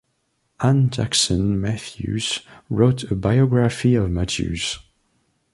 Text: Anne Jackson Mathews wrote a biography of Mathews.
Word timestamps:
Anne 0.59 0.89
Jackson 0.89 1.61
Mathews 1.61 2.39
wrote 2.71 3.03
a 3.11 3.15
biography 3.15 3.93
of 3.93 4.09
Mathews. 4.09 4.79